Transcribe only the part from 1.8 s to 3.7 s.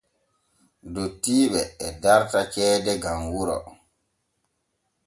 e darta ceede gam wuro.